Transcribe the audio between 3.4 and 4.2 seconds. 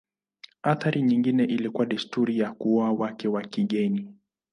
kigeni.